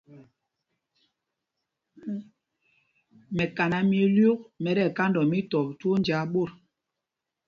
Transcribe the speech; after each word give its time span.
Mɛkaná 3.35 3.77
mɛ 3.89 3.97
ílyûk 4.05 4.39
mɛ 4.61 4.69
ti 4.75 4.81
ɛkandɔɔ 4.89 5.23
mítɔp 5.31 5.67
twóó 5.79 5.95
njāā 6.01 6.25
ɓot. 6.33 6.51